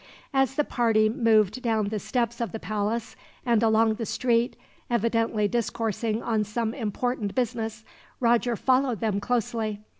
As 0.33 0.55
the 0.55 0.63
party 0.63 1.09
moved 1.09 1.61
down 1.61 1.89
the 1.89 1.99
steps 1.99 2.41
of 2.41 2.53
the 2.53 2.59
palace, 2.59 3.15
and 3.45 3.61
along 3.61 3.93
the 3.93 4.05
street, 4.07 4.55
evidently 4.89 5.47
discoursing 5.47 6.23
on 6.23 6.43
some 6.43 6.73
important 6.73 7.35
business, 7.35 7.83
Roger 8.19 8.55
followed 8.55 8.99
them 8.99 9.19
closely. 9.19 9.79